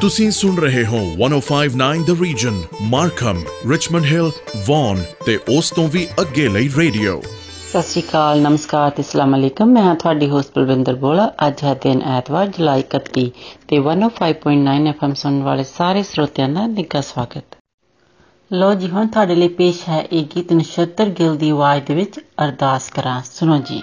ਤੁਸੀਂ 0.00 0.30
ਸੁਣ 0.30 0.56
ਰਹੇ 0.56 0.86
ਹੋ 0.86 0.98
1059 1.20 2.02
the 2.04 2.22
region 2.22 2.62
Markham 2.82 3.42
Richmond 3.70 4.04
Hill 4.04 4.30
Vaughan 4.66 5.02
ਤੇ 5.26 5.38
ਉਸ 5.58 5.70
ਤੋਂ 5.70 5.88
ਵੀ 5.88 6.06
ਅੱਗੇ 6.20 6.48
ਲਈ 6.48 6.68
ਰੇਡੀਓ 6.76 7.20
ਸਤਿ 7.20 7.82
ਸ਼੍ਰੀ 7.82 8.02
ਅਕਾਲ, 8.02 8.40
ਨਮਸਕਾਰ 8.40 8.90
ਤੇ 8.90 9.02
ਅਸਲਾਮ 9.02 9.36
ਅਲੈਕਮ। 9.36 9.68
ਮੈਂ 9.68 9.82
ਹਾਂ 9.82 9.94
ਤੁਹਾਡੀ 9.94 10.28
ਹੋਸਟ 10.28 10.50
ਬਲਵਿੰਦਰ 10.56 10.94
ਬੋਲਾ। 10.94 11.30
ਅੱਜ 11.46 11.64
ਹੈ 11.64 11.74
ਦਿਨ 11.74 12.02
ਐਤਵਾਰ, 12.02 12.46
ਜੁਲਾਈ 12.48 12.82
31 12.82 13.26
ਤੇ 13.68 13.78
105.9 13.78 14.86
ਐਫਐਮ 14.86 15.14
ਸੁਣਨ 15.14 15.42
ਵਾਲੇ 15.42 15.64
ਸਾਰੇ 15.64 16.02
ਸਰੋਤਿਆਂ 16.02 16.48
ਦਾ 16.48 16.66
ਨਿੱਘਾ 16.66 17.00
ਸਵਾਗਤ। 17.00 17.56
ਲੋ 18.52 18.74
ਜੀ, 18.74 18.88
ਹੁਣ 18.88 19.06
ਤੁਹਾਡੇ 19.06 19.34
ਲਈ 19.34 19.48
ਪੇਸ਼ 19.48 19.88
ਹੈ 19.88 20.06
ਇਹ 20.12 20.24
ਗੀਤ 20.36 20.52
ਨਛੱਤਰ 20.52 21.08
ਗਿੱਲ 21.08 21.36
ਦੀ 21.36 21.50
ਆਵਾਜ਼ 21.50 21.84
ਦੇ 21.84 21.94
ਵਿੱਚ 21.94 22.20
ਅਰਦਾਸ 22.44 22.90
ਕਰਾਂ। 22.90 23.20
ਸੁਣੋ 23.32 23.58
ਜੀ। 23.58 23.82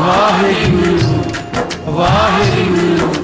ਵਾਹਿਗੁਰੂ 0.00 1.22
ਵਾਹਿਗੁਰੂ। 1.96 3.19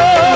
Lord. 0.00 0.29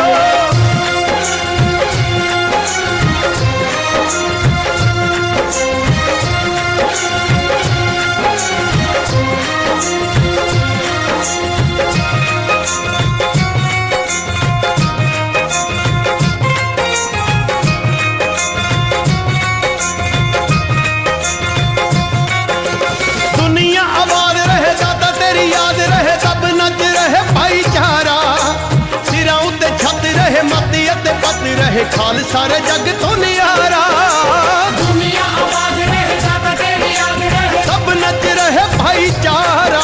ਪੱਤ 31.85 31.97
ਰਹੇ 31.97 31.97
ਖਾਲਸਾ 31.97 32.47
ਰੇ 32.49 32.59
ਜੱਗ 32.67 32.89
ਤੋਂ 33.01 33.17
ਨਿਆਰਾ। 33.17 33.81
ਦੁਨੀਆ 34.77 35.25
ਆਵਾਜ਼ 35.41 35.81
ਰਹੇ 35.81 36.19
ਸਭ 36.21 36.47
ਤੇਰੀ 36.59 36.93
ਯਾਦ 36.95 37.23
ਰਹੇ 37.23 37.63
ਸਭ 37.67 37.89
ਨੱਚ 37.95 38.27
ਰਹੇ 38.27 38.65
ਭਾਈਚਾਰਾ। 38.79 39.83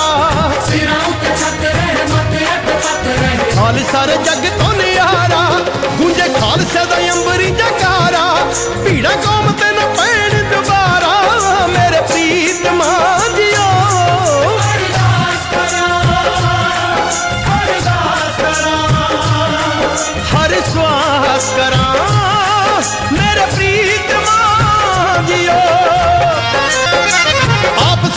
ਸਿਰਾਂ 0.68 0.96
ਉੱਤੇ 1.08 1.34
ਛੱਤ 1.40 1.64
ਰਹੇ 1.64 2.04
ਮੱਥੇ 2.04 2.44
ਅੱਤ 2.46 2.70
ਪੱਤ 2.84 3.06
ਰਹੇ 3.06 3.50
ਖਾਲਸਾ 3.54 4.06
ਰੇ 4.06 4.16
ਜੱਗ 4.24 4.46
ਤੋਂ 4.58 4.72
ਨਿਆਰਾ। 4.74 5.42
ਗੂੰਜੇ 5.98 6.28
ਖਾਲਸੇ 6.38 6.84
ਦਾ 6.90 6.96
ਅੰਬਰੀ 7.12 7.50
ਜਕਾਰਾ। 7.50 8.24
ਭੀੜਾ 8.84 9.10
ਕੌਮ 9.26 9.52
ਤੇ 9.52 9.70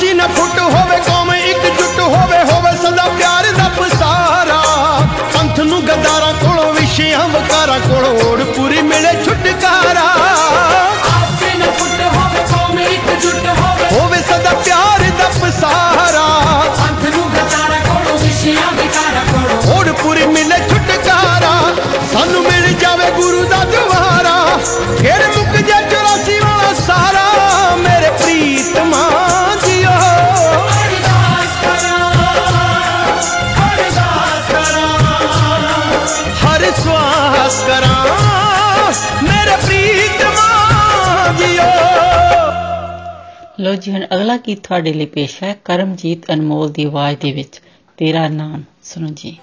ਖੁਸ਼ੀ 0.04 0.14
ਨਾ 0.14 0.26
ਫੁੱਟ 0.28 0.60
ਹੋਵੇ 0.60 0.98
ਕੌਮ 1.08 1.32
ਇੱਕ 1.34 1.66
ਜੁੱਟ 1.80 2.00
ਹੋਵੇ 2.00 2.38
ਹੋਵੇ 2.44 2.72
ਸਦਾ 2.78 3.04
ਪਿਆਰ 3.10 3.46
ਦਾ 3.58 3.68
ਪਸਾਰਾ। 3.78 4.58
ਸੰਤ 5.34 5.60
ਨੂੰ 5.60 5.82
ਗਦਾਰਾਂ 5.82 6.34
ਕੋਲੋਂ 6.34 6.74
ਵਿਸ਼ਿਆਂ 6.74 7.28
ਵਕਾਰਾਂ 7.30 7.80
ਕੋਲੋਂ 7.80 8.12
ਓੜ 8.24 8.44
ਪੂਰੀ 8.56 8.82
ਮਿਲੇ 8.82 9.14
ਛੁਟਕਾਰਾ। 9.26 10.04
ਆਪੇ 11.12 11.54
ਨਾ 11.60 11.72
ਫੁੱਟ 11.80 12.02
ਹੋਵੇ 12.16 12.44
ਕੌਮ 12.52 12.80
ਇੱਕ 12.80 13.08
ਜੁੱਟ 13.22 13.48
ਹੋਵੇ 13.50 13.88
ਹੋਵੇ 13.94 14.22
ਸਦਾ 14.30 14.54
ਪਿਆਰ 14.66 15.10
ਦਾ 15.20 15.30
ਪਸਾਰਾ। 15.40 16.26
ਸੰਤ 16.80 17.16
ਨੂੰ 17.16 17.30
ਗਦਾਰਾਂ 17.30 17.80
ਕੋਲੋਂ 17.88 18.18
ਵਿਸ਼ਿਆਂ 18.20 18.72
ਵਕਾਰਾਂ 18.74 19.26
ਕੋਲੋਂ 19.32 19.78
ਓੜ 19.78 19.88
ਪੂਰੀ 20.04 20.26
ਮਿਲੇ 20.36 20.60
ਛੁਟਕਾਰਾ। 20.70 21.54
ਸਾਨੂੰ 22.14 22.44
ਮਿਲ 22.44 22.74
ਜਾਵੇ 22.82 23.12
ਗੁਰੂ 23.22 23.44
ਦਾ 23.46 23.64
ਦਵਾਰਾ 23.74 24.38
ਕਿਹੜੇ 25.02 25.28
ਮੁੱਕ 25.38 25.58
ਜਾ 25.68 25.82
84 25.82 26.40
ਵਾਲਾ 26.40 26.74
ਸਾਰਾ। 26.88 27.76
ਮੇਰੇ 27.78 28.10
ਪ੍ਰੀਤਮਾ 28.22 29.08
ਵਿਸ਼ਵਾਸ 36.64 37.64
ਕਰਾਂ। 37.68 38.06
ਮੇਰੇ 39.24 39.56
ਪ੍ਰੀਤਮਾ 39.56 40.50
ਜੀਓ। 41.38 41.64
ਲੋ 43.60 43.76
ਜੀ, 43.76 43.92
ਹੁਣ 43.92 44.06
ਅਗਲਾ 44.14 44.38
ਗੀਤ 44.38 44.68
ਤੁਹਾਡੇ 44.68 44.94
ਲਈ 44.94 45.06
ਪੇਸ਼ 45.06 45.44
ਹੈ, 45.44 45.56
ਕਰਮਜੀਤ 45.66 46.32
ਅਨਮੋਲ 46.32 46.72
ਦੀ 46.72 46.84
ਆਵਾਜ਼ 46.84 47.18
ਦੇ 47.20 47.32
ਵਿੱਚ, 47.32 47.62
ਤੇਰਾ 47.98 48.28
ਨਾਮ, 48.28 48.64
ਸੁਣੋ 48.84 49.08
ਜੀ। 49.14 49.38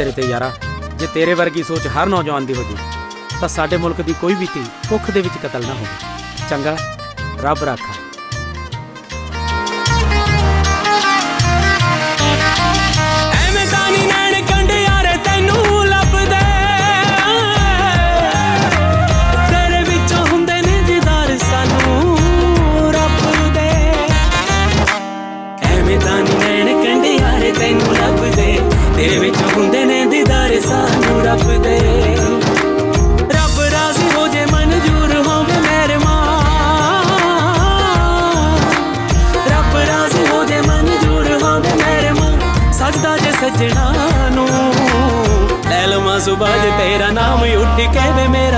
ਤੇਰੇ 0.00 0.12
ਤੇ 0.12 0.22
ਯਾਰਾ। 0.22 0.52
ਜੇ 0.96 1.06
ਤੇਰੇ 1.06 1.34
ਵਰਗੀ 1.34 1.62
ਸੋਚ 1.62 1.86
ਹਰ 1.86 2.06
ਨੌਜਵਾਨ 2.06 2.46
ਦੀ 2.46 2.54
ਹੋ 2.54 2.62
ਜੇ 2.62 2.76
ਤਾਂ 3.40 3.48
ਸਾਡੇ 3.48 3.76
ਮੁਲਕ 3.76 4.00
ਦੀ 4.00 4.14
ਕੋਈ 4.20 4.34
ਵੀ 4.34 4.46
ਧੀ 4.54 4.64
ਭੁੱਖ 4.88 5.10
ਦੇ 5.10 5.20
ਵਿੱਚ 5.20 5.34
ਕਤਲ 5.42 5.66
ਨਾ 5.66 5.74
ਹੋਵੇ। 5.74 6.48
ਚੰਗਾ, 6.50 6.76
ਰੱਬ 7.42 7.64
ਰਾਖਾ। 7.64 7.99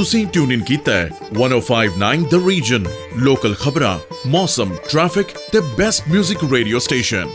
ਤੁਸੀਂ 0.00 0.26
ਟਿਊਨ 0.26 0.52
ਇਨ 0.52 0.60
ਕੀਤਾ 0.64 0.92
ਹੈ 0.92 1.08
1059 1.38 2.22
ਦ 2.28 2.38
ਰੀਜਨ 2.44 2.84
ਲੋਕਲ 3.20 3.54
ਖਬਰਾਂ 3.54 3.98
ਮੌਸਮ 4.26 4.70
ਟ੍ਰੈਫਿਕ 4.84 5.32
ਤੇ 5.52 5.60
best 5.78 6.04
뮤직 6.10 6.44
radio 6.52 6.78
station 6.78 7.26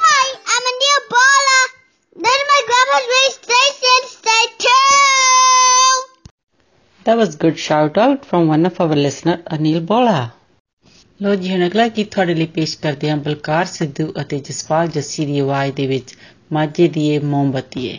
hi 0.00 0.34
I'm 0.54 0.66
ਅੰਡੀਆ 0.70 0.98
Bala 1.12 1.62
than 2.16 2.44
my 2.48 2.66
grandma's 2.68 3.06
race 3.06 3.34
station 3.34 4.08
stay 4.08 4.36
to 4.58 4.74
that 7.06 7.16
was 7.16 7.36
good 7.36 7.56
shout 7.58 7.98
out 7.98 8.26
from 8.30 8.50
one 8.50 8.66
of 8.66 8.80
our 8.80 8.98
listener 8.98 9.38
Anil 9.54 9.80
Bola. 9.86 10.18
ਲੋ 11.20 11.34
ਜੀ 11.36 11.52
ਹੁਣ 11.52 11.66
ਅਗਲਾ 11.66 11.88
ਗੀਤ 11.90 12.10
ਤੁਹਾਡੇ 12.10 12.34
ਲਈ 12.34 12.46
ਪੇਸ਼ 12.54 12.78
ਕਰਦੇ 12.78 13.10
ਹਾਂ 13.10 13.16
ਬਲਕਾਰ 13.22 13.64
ਸਿੱਧੂ 13.66 14.12
ਅਤੇ 14.20 14.40
ਜਸਪਾਲ 14.40 14.88
ਜੱਸੀ 14.90 15.26
ਦੀ 15.26 15.38
ਆਵਾਜ਼ 15.38 15.72
ਦੇ 15.74 15.86
ਵਿੱਚ 15.86 16.14
ਮਾਝੇ 16.52 16.88
ਦੀ 16.88 17.08
ਇਹ 17.08 17.20
ਮੋਮਬਤੀ 17.26 17.88
ਹੈ 17.88 17.98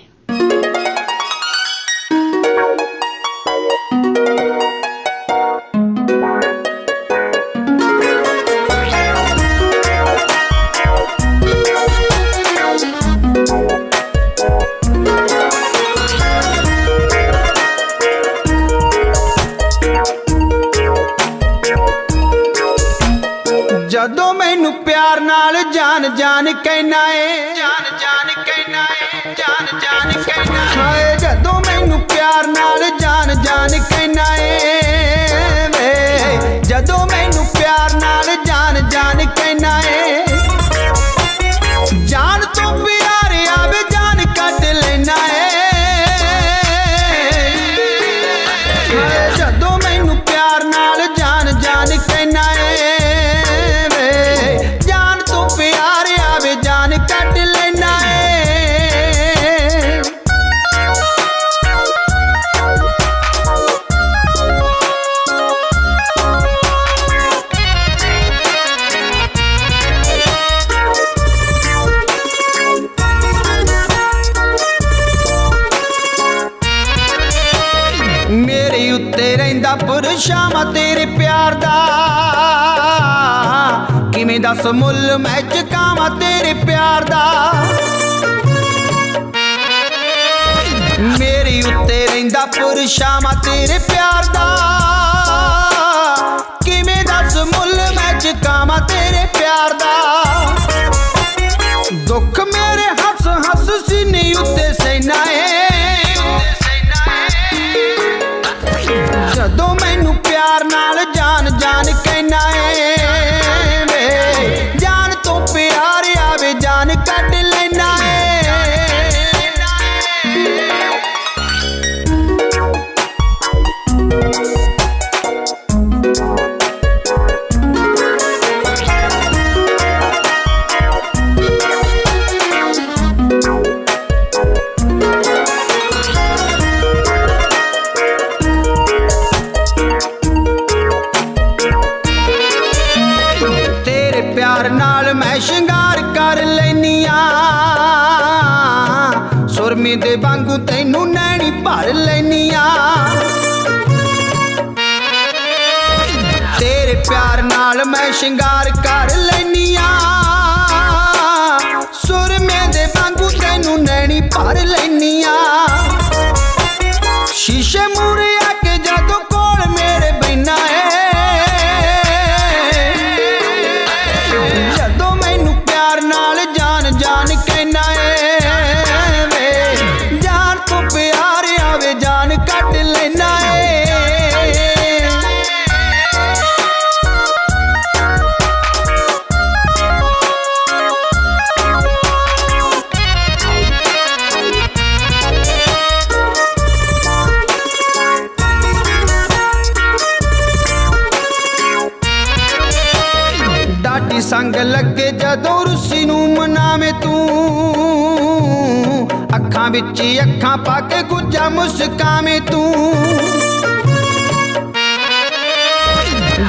ਵਿੱਚ 209.77 210.01
ਅੱਖਾਂ 210.23 210.57
ਪਾ 210.57 210.79
ਕੇ 210.79 211.01
ਗੁੱਜਾ 211.03 211.49
ਮੁਸਕਾਵੇਂ 211.49 212.39
ਤੂੰ। 212.41 212.93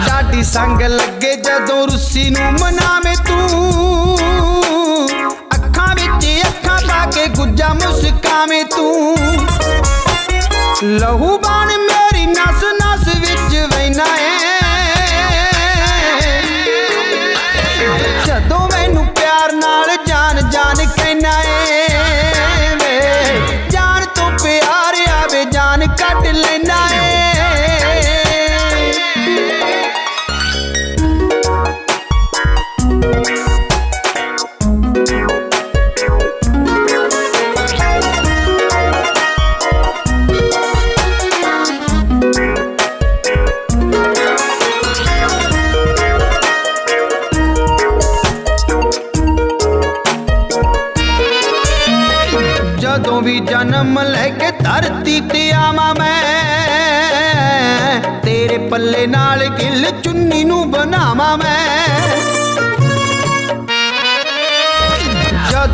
ਲਾਡੀ 0.06 0.42
ਸੰਗ 0.42 0.80
ਲੱਗੇ 0.82 1.34
ਜਦੋਂ 1.36 1.86
ਰੁੱਸੀ 1.88 2.30
ਨੂੰ 2.30 2.52
ਮਨਾਵੇਂ 2.52 3.16
ਤੂੰ। 3.16 4.28
ਅੱਖਾਂ 5.54 5.94
ਵਿੱਚ 5.94 6.26
ਅੱਖਾਂ 6.48 6.78
ਪਾ 6.88 7.04
ਕੇ 7.06 7.26
ਗੁੱਜਾ 7.26 7.68
ਮੁਸਕਾਵੇਂ 7.74 8.64
ਤੂੰ। 8.64 9.16
ਲਹੂ 10.82 11.38
ਬਾਣ 11.38 11.76
ਮੇਰੀ 11.78 12.26
ਨਸ 12.26 12.64
ਨਸ 12.82 13.08
ਵਿੱਚ 13.16 13.74
ਵੈਨਾ 13.74 14.06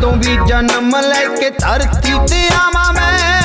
ਜਦੋਂ 0.05 0.17
ਵੀ 0.17 0.35
ਜਨਮ 0.47 0.95
ਲੈ 1.01 1.23
ਕੇ 1.35 1.49
ਧਰਤੀ 1.49 2.11
ਤੇ 2.29 2.47
ਆਵਾਂ 2.55 2.91
ਮੈਂ। 2.93 3.44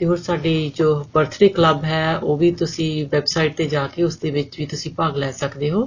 ਤੇ 0.00 0.06
ਹੋਰ 0.06 0.16
ਸਾਡੀ 0.16 0.52
ਜੋ 0.76 0.92
ਬਰਥਡੇ 1.14 1.48
ਕਲੱਬ 1.48 1.82
ਹੈ, 1.84 2.16
ਉਹ 2.16 2.36
ਵੀ 2.36 2.50
ਤੁਸੀਂ 2.52 3.06
ਵੈਬਸਾਈਟ 3.06 3.56
ਤੇ 3.56 3.66
ਜਾ 3.66 3.86
ਕੇ 3.86 4.02
ਉਸ 4.02 4.16
ਦੇ 4.16 4.30
ਵਿੱਚ 4.30 4.58
ਵੀ 4.58 4.66
ਤੁਸੀਂ 4.66 4.90
ਭਾਗ 4.92 5.16
ਲੈ 5.16 5.30
ਸਕਦੇ 5.32 5.70
ਹੋ 5.70 5.82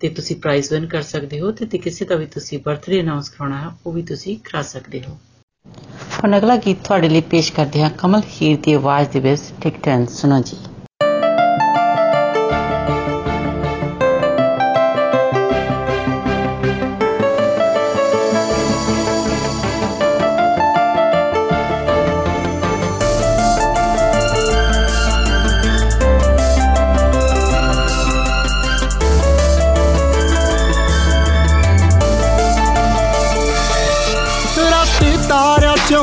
ਤੇ 0.00 0.08
ਤੁਸੀਂ 0.08 0.36
ਪ੍ਰਾਈਜ਼ 0.36 0.72
ਵਿਨ 0.72 0.86
ਕਰ 0.86 1.02
ਸਕਦੇ 1.02 1.40
ਹੋ 1.40 1.50
ਤੇ 1.50 1.66
ਤੇ 1.66 1.78
ਕਿਸੇ 1.78 2.04
ਦਾ 2.04 2.16
ਵੀ 2.16 2.26
ਤੁਸੀਂ 2.26 2.58
ਬਰਥਡੇ 2.58 3.00
ਅਨਾਉਂਸ 3.00 3.28
ਕਰਾਉਣਾ 3.28 3.60
ਹੈ, 3.60 3.70
ਉਹ 3.86 3.92
ਵੀ 3.92 4.02
ਤੁਸੀਂ 4.02 4.36
ਕਰਾ 4.44 4.62
ਸਕਦੇ 4.62 5.02
ਹੋ। 5.02 5.16
ਹੁਣ 6.14 6.36
ਅਗਲਾ 6.36 6.56
ਗੀਤ 6.56 6.82
ਤੁਹਾਡੇ 6.84 7.08
ਲਈ 7.08 7.20
ਪੇਸ਼ 7.30 7.52
ਕਰਦੇ 7.52 7.82
ਹਾਂ 7.82 7.90
ਕਮਲ 7.98 8.22
ਹੀਰ 8.32 8.58
ਦੀ 8.62 8.72
ਆਵਾਜ਼ 8.72 9.08
ਦੇ 9.08 9.20
ਵਿੱਚ 9.20 9.42
ਟਿਕ 9.62 9.74
ਟੈਨ 9.82 10.06
ਸੁਣੋ 10.06 10.40
ਜੀ। 10.42 10.56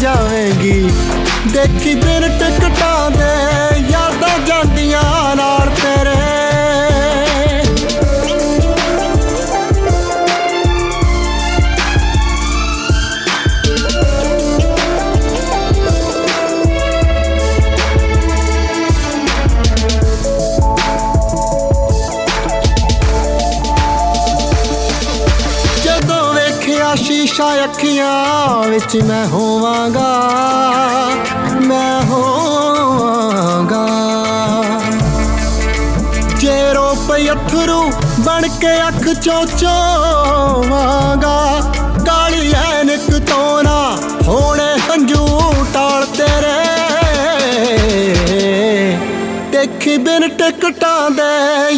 ਜਾਵੇਂਗੀ 0.00 0.80
ਦੇਖੀ 1.52 1.94
ਬਿਨ 1.94 2.28
ਟਿਕਟਾਂ 2.38 3.10
ਦੇ 3.10 3.80
ਯਾਦਾਂ 3.90 4.38
ਜਾਂਦੀਆਂ 4.46 5.02
ਨਾਲ 5.36 5.70
ਤੇਰੇ 5.82 6.22
ਜਦੋਂ 25.84 26.22
ਵੇਖਿਆ 26.34 26.94
ਸ਼ੀਸ਼ਾ 26.96 27.52
ਅੱਖੀਆਂ 27.64 28.12
ਵਿੱਚ 28.79 28.95
ਮੈਂ 28.97 29.25
ਹੋਵਾਂਗਾ 29.27 30.09
ਮੈਂ 31.61 32.01
ਹੋਵਾਂਗਾ। 32.01 33.87
ਜੇ 36.39 36.73
ਰੋ 36.73 36.93
ਪਈ 37.09 37.27
ਅਥਰੂ 37.29 37.81
ਬਣ 38.19 38.47
ਕੇ 38.61 38.71
ਅੱਖ 38.87 39.07
ਚੋਂ 39.21 39.45
ਚੋਵਾਂਗਾ, 39.57 41.35
ਕਾਲੀ 42.05 42.53
ਐਨਕ 42.53 43.09
ਤੋਂ 43.29 43.63
ਨਾ 43.63 43.97
ਹੋਣੇ 44.27 44.71
ਹੰਝੂ 44.89 45.25
ਟਾਲ 45.73 46.05
ਤੇਰੇ। 46.17 46.57
ਦੇਖੀ 49.51 49.97
ਬਿਨ 49.97 50.27
ਟਿਕਟਾਂ 50.27 51.09
ਦੇ 51.11 51.31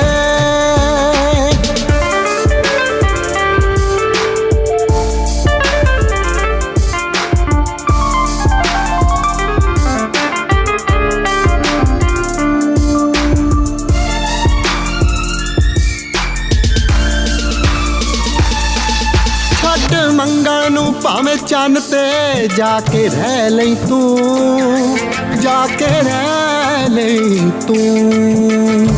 ਭਾਵੇਂ 21.66 21.80
ਚੰਨ 21.80 21.80
ਤੇ 21.90 22.48
ਜਾ 22.56 22.80
ਕੇ 22.92 23.08
ਰਹਿ 23.08 23.50
ਲਈ 23.50 23.74
ਤੂੰ, 23.88 24.98
ਜਾ 25.40 25.66
ਕੇ 25.78 25.86
ਰਹਿ 25.86 26.88
ਲਈ 26.88 27.50
ਤੂੰ। 27.66 28.88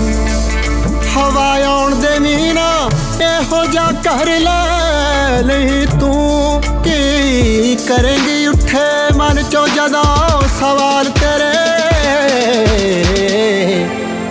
ਹਵਾ 1.16 1.46
ਆਉਣ 1.66 1.94
ਦੇ 1.94 2.18
ਮੀਨਾ 2.18 2.90
ਇਹੋ 3.22 3.64
ਜਾ 3.66 3.92
ਕਰ 4.04 4.26
ਲੈ 4.40 5.42
ਲਈ 5.42 5.86
ਤੂੰ। 6.00 6.62
ਕੀ 6.84 7.76
ਕਰੇਂਗੀ 7.88 8.46
ਉੱਠੇ 8.46 9.14
ਮਨ 9.16 9.42
ਚੋਂ 9.42 9.68
ਜਦੋਂ 9.68 10.42
ਸਵਾਲ 10.60 11.04
ਤੇਰੇ? 11.04 11.54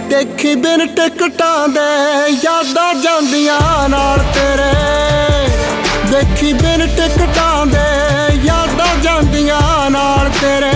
ਦੇਖੀ 0.10 0.56
ਬਿਨ 0.56 0.86
ਟਿਕਟਾਂ 0.86 1.68
ਦੇ 1.68 2.32
ਯਾਦਾਂ 2.44 2.94
ਜਾਂਦੀਆਂ 2.94 3.90
ਨਾਲ 3.90 4.20
ਤੇਰੇ। 4.20 4.72
ਦੇਖੀ 6.12 6.54
ਬਿਨ 6.54 6.88
ਟਿਕਟਾਂ 6.88 7.66
ਦੇ 7.66 7.78
ਯਾਦਾਂ 7.78 7.97
ਜਾਂਦੀਆਂ 9.48 9.90
ਨਾਲ 9.90 10.30
ਤੇਰੇ। 10.30 10.72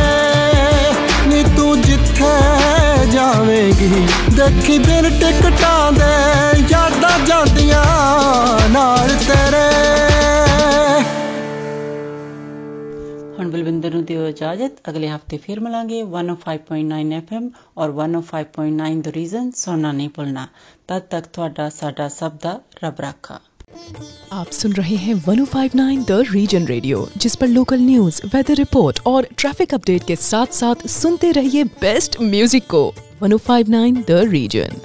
ਨੀ 1.27 1.43
ਤੂੰ 1.57 1.81
ਜਿੱਥੇ 1.81 3.07
ਜਾਵੇਂਗੀ। 3.11 4.07
ਦੇਖੀ 4.37 4.79
ਬਿਨ 4.79 5.09
ਟਿਕਟਾਂ 5.09 5.91
ਦੇ 5.91 6.59
ਯਾਦਾਂ 6.69 7.25
ਜਾਂਦੀਆਂ 7.25 7.85
ਨਾਲ 8.69 9.09
ਤੇਰੇ। 9.09 9.67
ਹੁਣ 13.37 13.41
ਹੁਣ 13.41 13.51
ਬਲਵਿੰਦਰ 13.51 13.93
ਨੂੰ 13.93 14.05
ਦਿਓ 14.05 14.27
ਇਜਾਜ਼ਤ। 14.27 14.71
ਅਗਲੇ 14.89 15.09
ਹਫ਼ਤੇ 15.09 15.37
ਫਿਰ 15.37 15.59
ਮਿਲਾਂਗੇ 15.59 16.03
105.9 16.03 17.13
FM 17.19 17.49
ਔਰ 17.77 17.89
105.9 17.89 19.01
ਦ 19.01 19.07
ਰੀਜ਼ਨ 19.07 19.51
ਸੁਣਨਾ 19.51 19.91
ਨਹੀਂ 19.91 20.09
ਭੁੱਲਣਾ। 20.09 20.47
ਤਦ 20.87 20.99
ਤੱਕ 20.99 21.25
ਤੁਹਾਡਾ, 21.25 21.69
ਸਾਡਾ 21.69 22.07
ਸਭ 22.07 22.31
ਦਾ 22.43 22.59
ਰੱਬ 22.83 23.01
ਰਾਖਾ। 23.01 23.39
आप 24.31 24.47
सुन 24.47 24.73
रहे 24.73 24.95
हैं 24.95 25.13
1059 25.15 26.05
द 26.07 26.25
रीजन 26.31 26.65
रेडियो 26.65 27.09
जिस 27.17 27.35
पर 27.35 27.47
लोकल 27.47 27.79
न्यूज़ 27.79 28.21
वेदर 28.27 28.53
रिपोर्ट 28.53 28.99
और 29.05 29.27
ट्रैफ़िक 29.37 29.73
अपडेट 29.73 30.03
के 30.03 30.15
साथ 30.15 30.45
साथ 30.45 30.87
सुनते 30.87 31.31
रहिए 31.31 31.63
बेस्ट 31.63 32.15
म्यूज़िक 32.21 32.63
को। 32.67 32.93
1059 33.23 33.97
द 34.07 34.11
रीजन 34.11 34.81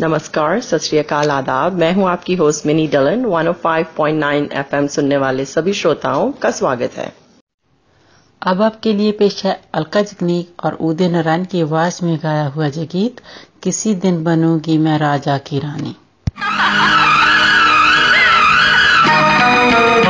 नमस्कार 0.00 0.60
सत 0.60 1.12
आदाब। 1.12 1.72
मैं 1.72 1.92
हूँ 1.94 2.08
आपकी 2.08 2.34
होस्ट 2.34 2.66
मिनी 2.66 2.86
डलन। 2.86 3.24
105.9 3.24 4.52
एफएम 4.52 4.86
सुनने 4.86 5.16
वाले 5.16 5.44
सभी 5.44 5.72
श्रोताओं 5.72 6.32
का 6.32 6.50
स्वागत 6.50 6.96
है। 6.96 7.12
अब 8.42 8.62
आपके 8.62 8.92
लिए 8.92 9.12
पेश 9.12 9.44
है 9.44 9.60
अलका 9.74 10.02
जगनीक 10.02 10.64
और 10.64 10.74
उदय 10.74 11.08
नारायण 11.08 11.44
की 11.44 11.60
आवाज़ 11.60 12.04
में 12.04 12.18
गाया 12.22 12.46
हुआ 12.46 12.66
ये 12.66 12.86
गीत 12.86 13.20
किसी 13.62 13.94
दिन 13.94 14.22
बनूँगी 14.24 14.78
मैं 14.78 14.98
राजा 14.98 15.38
की 15.38 15.58
रानी। 15.58 15.96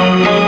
Thank 0.09 0.43
you. 0.43 0.48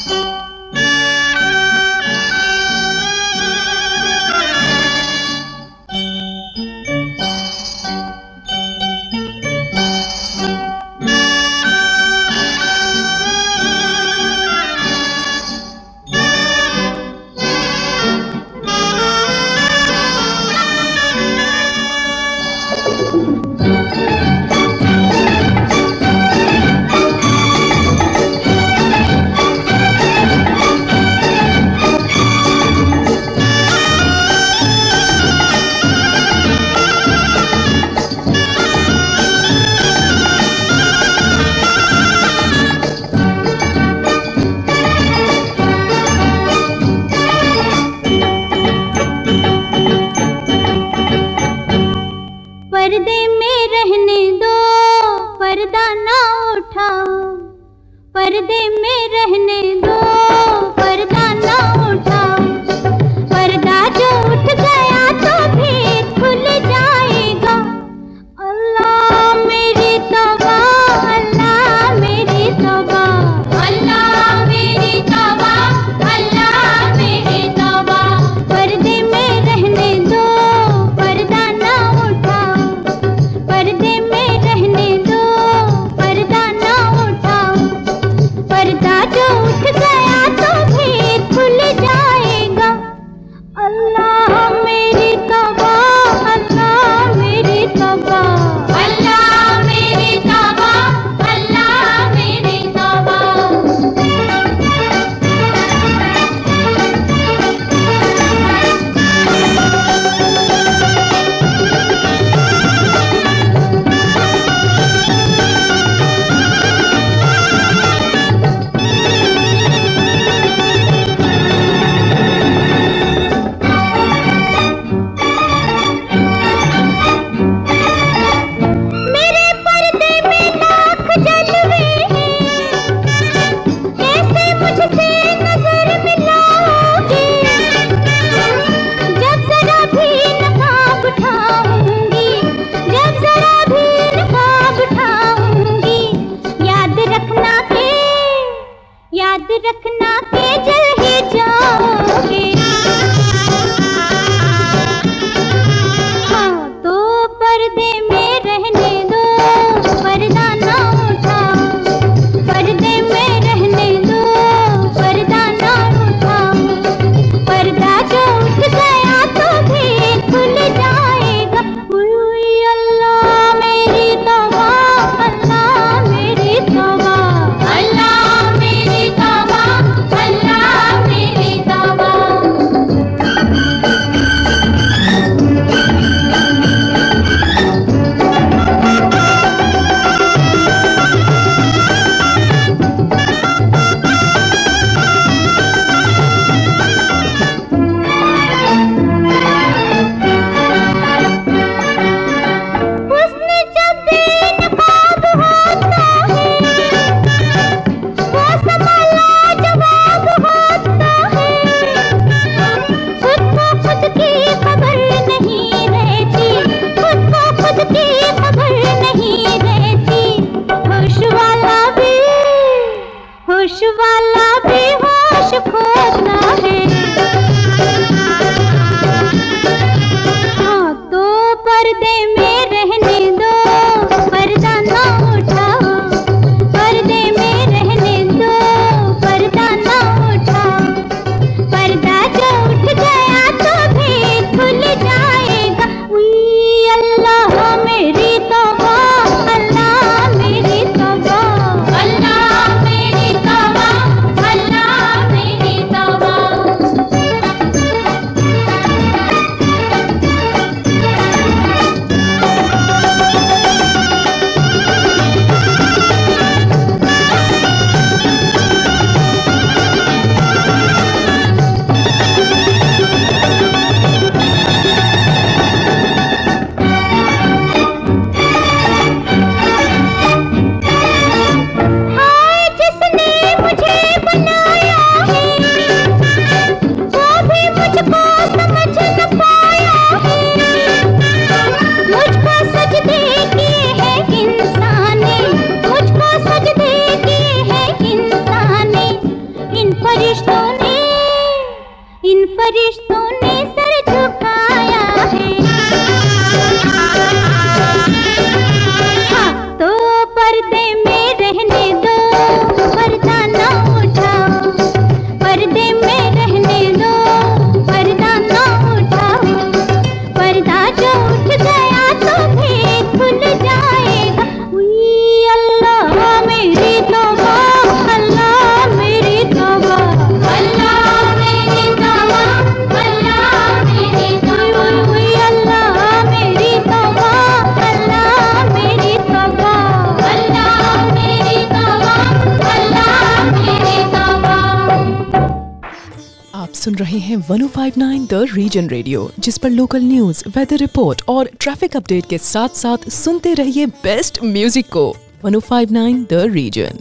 रीजन 348.71 348.87
रेडियो 348.89 349.21
जिस 349.39 349.57
पर 349.57 349.69
लोकल 349.69 350.01
न्यूज़ 350.01 350.43
वेदर 350.49 350.77
रिपोर्ट 350.77 351.21
और 351.29 351.49
ट्रैफ़िक 351.59 351.95
अपडेट 351.95 352.25
के 352.25 352.37
साथ 352.39 352.75
साथ 352.75 353.07
सुनते 353.11 353.53
रहिए 353.53 353.85
बेस्ट 354.03 354.37
म्यूज़िक 354.43 354.85
को। 354.91 355.03
1059 355.45 356.21
द 356.29 356.43
रीजन 356.51 356.99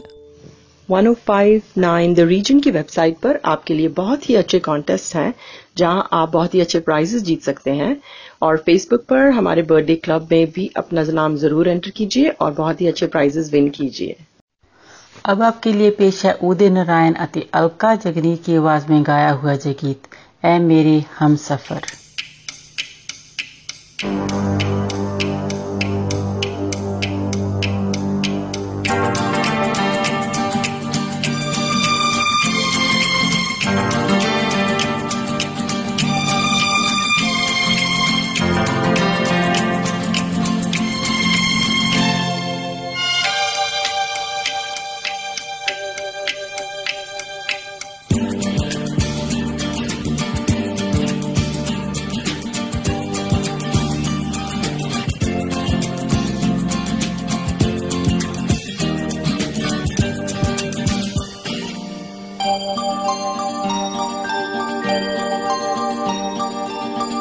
1059 0.89 2.15
द 2.15 2.21
रीजन 2.29 2.61
की 2.61 2.71
वेबसाइट 2.71 3.19
पर 3.19 3.39
आपके 3.47 3.75
लिए 3.75 3.89
बहुत 3.99 4.29
ही 4.31 4.35
अच्छे 4.35 4.59
कॉन्टेस्ट 4.61 5.15
हैं 5.17 5.33
जहाँ 5.79 6.09
आप 6.13 6.33
बहुत 6.33 6.55
ही 6.55 6.61
अच्छे 6.61 6.81
प्राइजेस 6.81 7.23
जीत 7.23 7.43
सकते 7.43 7.71
हैं। 7.73 7.97
और 8.43 8.57
फेसबुक 8.67 9.05
पर 9.11 9.31
हमारे 9.31 9.63
बर्थडे 9.65 9.95
क्लब 10.07 10.27
में 10.33 10.51
भी 10.51 10.71
अपना 10.77 11.03
नाम 11.13 11.37
ज़रूर 11.37 11.69
एंटर 11.69 11.91
कीजिए 11.91 12.29
और 12.31 12.53
बहुत 12.55 12.81
ही 12.81 12.87
अच्छे 12.87 13.07
प्राइजेस 13.07 13.53
विन 13.53 13.69
कीजिए। 13.71 14.17
अब 15.27 15.43
आपके 15.43 15.73
लिए 15.73 15.91
पेश 15.93 16.25
है 16.27 16.33
उदय 16.43 16.71
नारायण 16.71 17.15
ਅਤੇ 17.23 17.47
अलका 17.55 17.95
जगनी 18.05 18.37
की 18.45 18.57
आवाज़ 18.57 18.91
में 18.91 19.03
गाया 19.07 19.31
हुआ 19.33 19.55
जय 19.57 19.73
गीत 19.81 20.07
ऐ 20.44 20.59
मेरे 20.59 21.05
हम 21.18 21.37
सफ़र। 21.37 21.83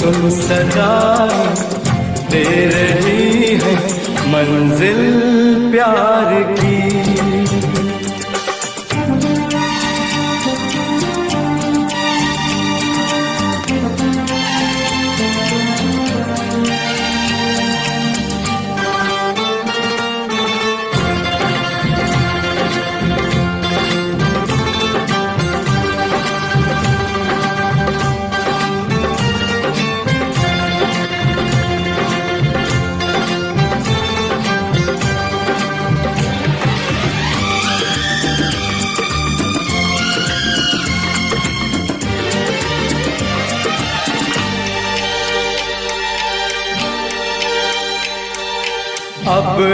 सुन 0.00 0.30
सदा 0.30 0.92
दे 2.30 2.44
रही 2.66 3.48
है 3.62 3.74
मंजिल 4.32 5.00
प्यार 5.72 6.30
की। 6.52 7.69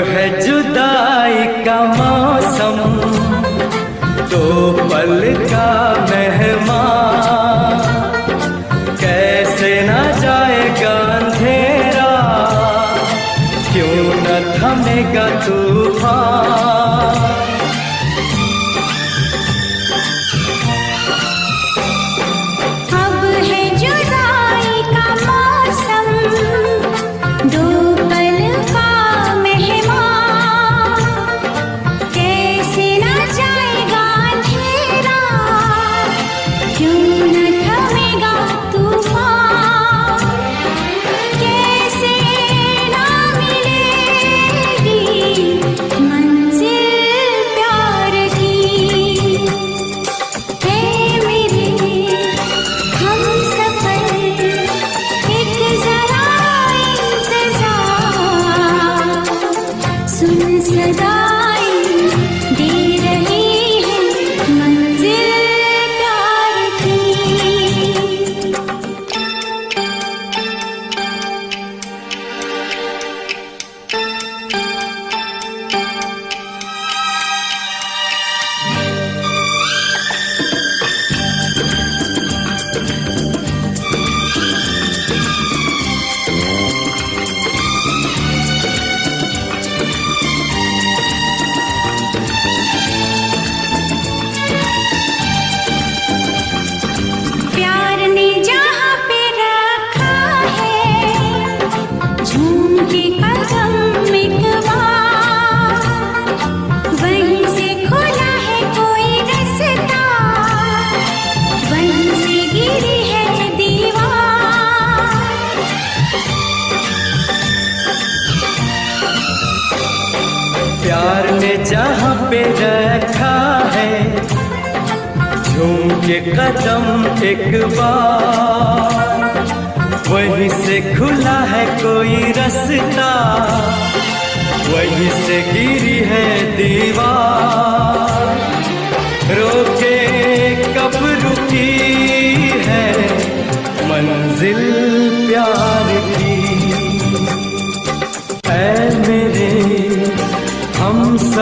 है 0.09 0.25
जुदाई 0.41 1.45
का 1.65 1.77
मौसम 1.99 2.79
दो 4.31 4.73
पल 4.73 5.35
का 5.53 5.69
मेहमान। 6.11 7.56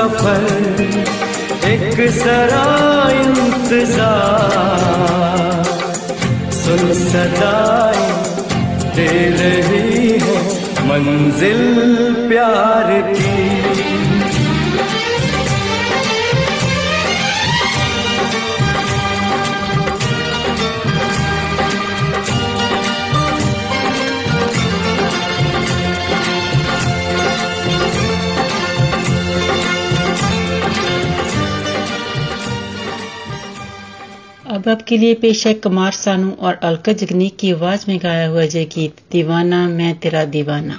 सफ़र 0.04 0.80
एक 1.66 2.00
सरा 2.14 2.64
इंतज़ार। 3.20 4.10
सुन 6.54 6.82
सदाई 6.98 8.04
दे 8.96 9.06
रही 9.38 10.10
है 10.24 10.36
मंजिल 10.88 11.62
प्यार 12.28 12.90
की। 13.12 13.83
अब 34.68 34.82
के 34.82 34.96
लिए 34.96 35.14
पेश 35.14 35.46
है 35.46 35.54
कुमार 35.54 35.92
सानू 35.92 36.30
और 36.30 36.54
अलका 36.54 36.92
जगनी 36.92 37.28
की 37.28 37.52
आवाज़ 37.52 37.84
में 37.88 37.98
गाया 38.02 38.28
हुआ 38.28 38.44
जय 38.46 38.64
गीत 38.64 38.96
दीवाना, 39.12 39.68
मैं 39.68 39.98
तेरा 39.98 40.24
दीवाना। 40.24 40.78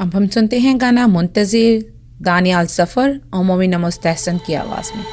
अब 0.00 0.14
हम 0.14 0.26
सुनते 0.26 0.58
हैं 0.60 0.80
गाना 0.80 1.06
मुंतज़िर 1.06 1.84
दानियाल 2.22 2.66
सफ़र 2.66 3.20
और 3.34 3.44
मोमिन 3.44 3.88
तहसन 4.02 4.38
की 4.46 4.54
आवाज़ 4.54 4.90
में। 4.96 5.04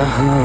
यहाँ 0.00 0.39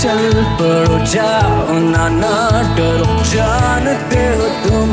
चल 0.00 0.32
पड़ो 0.58 0.98
जाओ 1.12 1.78
ना 1.92 2.04
ना 2.08 2.32
डरो 2.76 3.16
जानते 3.32 4.20
हो 4.26 4.46
तुम 4.64 4.92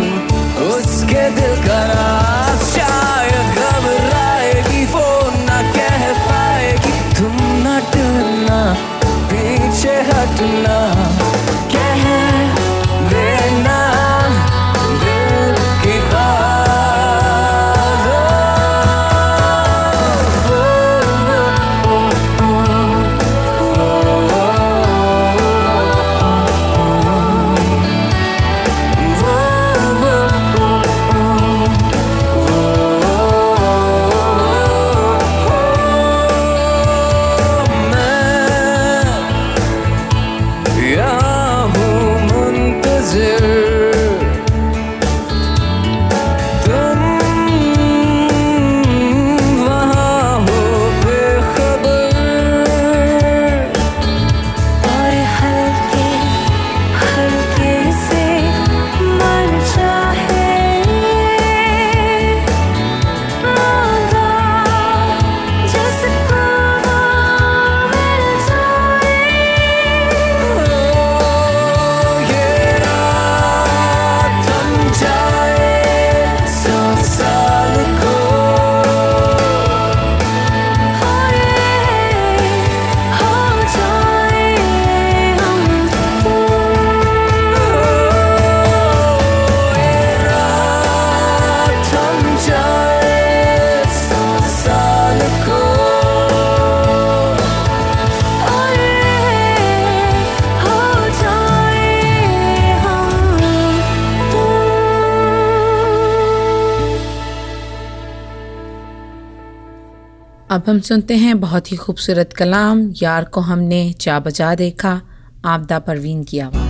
अब 110.52 110.64
हम 110.68 110.80
सुनते 110.80 111.16
हैं 111.16 111.40
बहुत 111.40 111.72
ही 111.72 111.78
खूबसूरत 111.78 112.34
कलाम, 112.34 112.94
यार 113.02 113.24
को 113.24 113.42
हमने 113.42 113.92
चा 113.94 114.20
बजा 114.20 114.54
देखा, 114.56 115.02
आपदा 115.46 115.80
परवीन 115.80 116.24
की 116.24 116.40
आवाज़। 116.40 116.67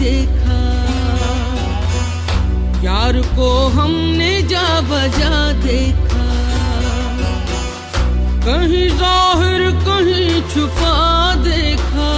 देखा। 0.00 0.58
यार 2.84 3.20
को 3.36 3.50
हमने 3.70 4.30
जा 4.42 4.66
बजा 4.80 5.34
देखा। 5.62 6.28
कहीं 8.44 8.88
ज़ाहिर, 8.98 9.70
कहीं 9.86 10.40
छुपा 10.50 10.94
देखा। 11.44 12.12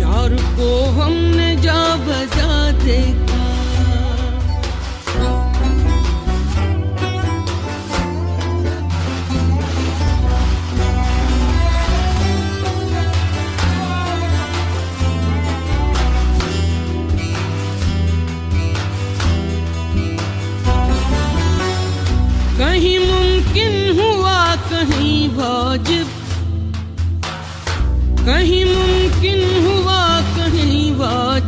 यार 0.00 0.36
को 0.58 0.70
हमने 1.00 1.54
जा 1.62 1.80
बजा 2.06 2.50
देखा। 2.84 3.27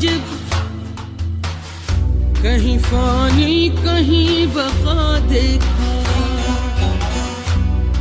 वाजिब 0.01 0.39
कहीं 2.43 2.79
फानी, 2.79 3.57
कहीं 3.79 4.47
बका 4.47 5.03
देखा। 5.29 5.89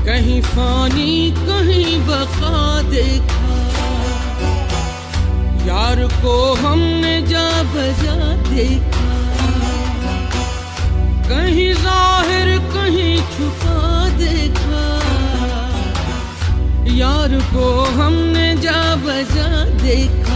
कहीं 0.05 0.41
फानी, 0.41 1.09
कहीं 1.39 1.99
बका 2.07 2.61
देखा। 2.89 3.49
यार 5.67 6.05
को 6.21 6.35
हमने 6.55 7.21
जा 7.27 7.47
बजा 7.73 8.15
देखा। 8.47 9.09
कहीं 11.29 11.71
ज़ाहिर, 11.83 12.57
कहीं 12.75 13.15
छुपा 13.33 14.09
देखा। 14.17 14.87
यार 16.95 17.39
को 17.53 17.69
हमने 17.99 18.55
जा 18.61 18.81
बजा 19.03 19.49
देखा। 19.83 20.28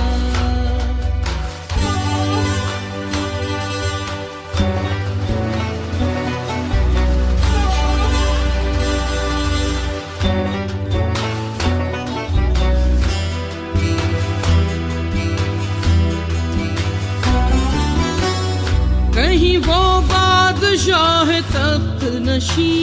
तख्त 21.54 22.02
नशी 22.28 22.74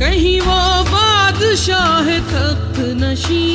कहीं 0.00 0.40
वो 0.40 0.60
बादशाह 0.90 2.06
तख्त 2.32 2.78
नशी 3.02 3.46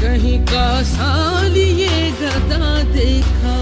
कहीं 0.00 0.38
का 0.46 0.66
साल 0.88 1.56
ये 1.56 2.10
गदा 2.20 2.66
देखा। 2.92 3.56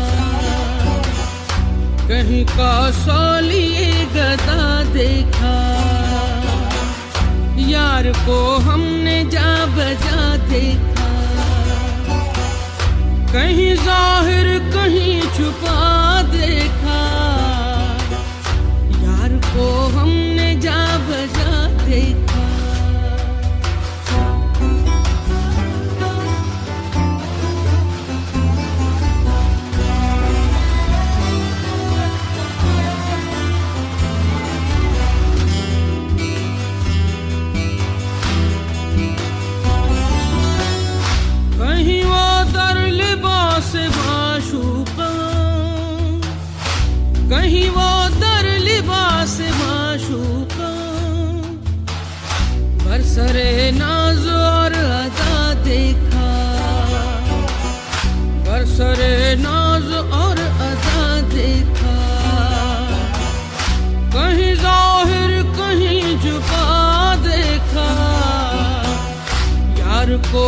कहीं 2.08 2.44
का 2.46 2.74
साल 2.98 3.50
ये 3.50 4.04
गदा 4.14 4.66
देखा। 4.92 5.54
यार 7.70 8.10
को 8.26 8.38
हमने 8.68 9.16
जा 9.30 9.50
बजा 9.76 10.20
देखा। 10.52 11.08
कहीं 13.32 13.74
ज़ाहिर 13.76 14.48
कहीं 14.74 15.20
छुपा 15.36 15.80
देखा। 16.32 16.85
बरसरे 53.16 53.70
नाज 53.72 54.26
और 54.28 54.72
अदा 54.76 55.36
देखा। 55.64 56.24
बरसरे 58.44 59.14
नाज 59.40 59.88
और 60.14 60.40
अदा 60.64 61.04
देखा। 61.32 61.94
कहीं 64.16 64.52
ज़ाहिर, 64.56 65.32
कहीं 65.56 66.02
झुका 66.20 66.68
देखा। 67.24 67.88
यार 69.80 70.16
को 70.28 70.46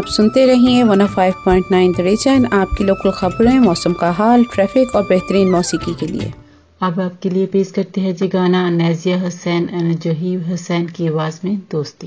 आप 0.00 0.06
सुनते 0.06 0.44
रहिए 0.46 0.82
105.9 0.84 1.70
नाइन 1.72 1.94
रिजन 1.98 2.44
आपकी 2.52 2.84
लोकल 2.84 3.10
खबरें, 3.10 3.58
मौसम 3.58 3.92
का 3.92 4.10
हाल 4.10 4.44
ट्रैफ़िक 4.44 4.94
और 4.96 5.02
बेहतरीन 5.02 5.50
मौसीकी 5.50 5.94
के 5.94 6.06
लिए। 6.06 6.32
अब 6.82 7.00
आपके 7.00 7.30
लिए 7.30 7.46
पेश 7.46 7.70
करते 7.70 8.00
हैं 8.00 8.14
जी 8.16 8.28
गाना 8.28 8.68
नैजिया 8.70 9.20
हुसैन 9.20 9.68
एंड 9.72 9.98
जहीब 10.00 10.48
हुसैन 10.48 10.86
की 10.86 11.08
आवाज़ 11.08 11.40
में 11.44 11.58
दोस्ती। 11.72 12.06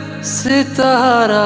सितारा 0.23 1.45